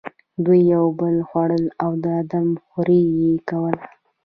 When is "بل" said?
0.99-1.15